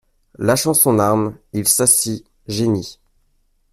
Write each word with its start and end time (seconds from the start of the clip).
Lâchant 0.39 0.73
son 0.73 0.97
arme, 0.97 1.37
il 1.53 1.67
s'assit, 1.67 2.25
geignit. 2.47 2.99